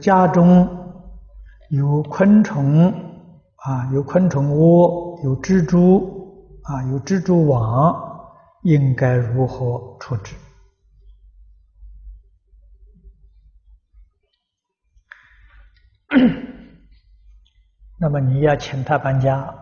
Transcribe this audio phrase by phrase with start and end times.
[0.00, 0.68] 家中
[1.70, 2.90] 有昆虫
[3.56, 8.30] 啊，有昆虫窝，有蜘蛛啊，有蜘蛛网，
[8.62, 10.34] 应该如何处置？
[18.00, 19.54] 那么你要请他搬家，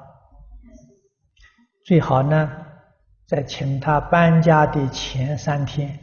[1.84, 2.50] 最好呢，
[3.27, 5.98] 在请他搬家的前三天，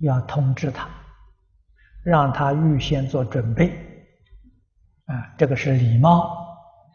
[0.00, 0.88] 要通知他，
[2.06, 3.68] 让他预先做准备，
[5.06, 6.46] 啊，这个是礼貌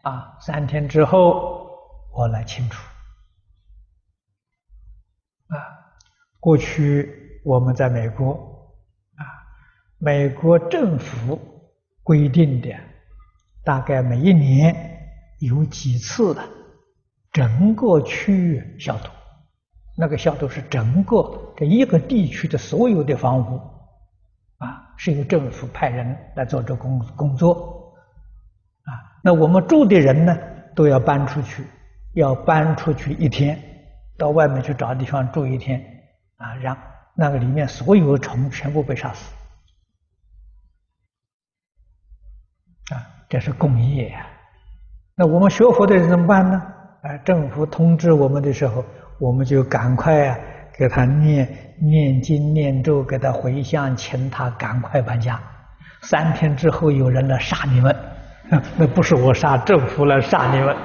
[0.02, 0.38] 啊。
[0.40, 1.68] 三天之后
[2.16, 2.82] 我来清除，
[5.48, 5.54] 啊，
[6.40, 8.32] 过去我们在美国，
[9.16, 9.22] 啊，
[9.98, 11.38] 美国政府。
[12.04, 12.68] 规定的，
[13.62, 14.74] 大概每一年
[15.38, 16.42] 有几次的
[17.30, 19.08] 整个区域消毒，
[19.96, 23.60] 那个消毒是整个这一个地区的所有的房屋，
[25.04, 27.92] 是由政府派人来做这工工作，
[28.84, 30.38] 啊，那我们住的人呢，
[30.76, 31.66] 都要搬出去，
[32.12, 33.60] 要搬出去一天，
[34.16, 35.84] 到外面去找地方住一天，
[36.36, 36.78] 啊，让
[37.16, 39.34] 那个里面所有的虫全部被杀死。
[42.94, 44.24] 啊，这是共业啊。
[45.16, 46.62] 那我们学佛的人怎么办呢？
[47.02, 48.84] 啊，政府通知我们的时候，
[49.18, 50.38] 我们就赶快啊，
[50.82, 55.40] 给他念念经念咒，给他回向，请他赶快搬家。
[56.00, 57.96] 三天之后有人来杀你们，
[58.76, 60.76] 那不是我杀，政府来杀你们。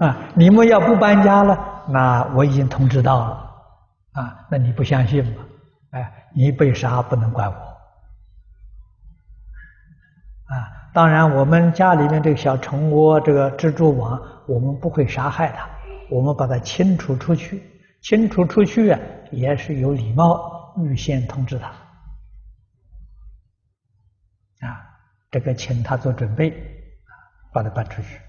[0.00, 1.56] 啊，你们要不搬家了，
[1.88, 3.26] 那我已经通知到了。
[4.14, 5.44] 啊，那你不相信吗？
[5.92, 7.54] 哎，你被杀不能怪我。
[7.54, 7.60] 啊。
[10.92, 15.68] 当然，我们家里面这个小虫窝、这个蜘蛛网，我们不会杀害它，
[16.10, 17.62] 我们把它清除出去。
[18.06, 19.00] 清除出去啊，
[19.32, 21.66] 也是有礼貌，预先通知他。
[24.60, 24.86] 啊，
[25.28, 26.52] 这个请他做准备，
[27.52, 28.20] 把他搬出去。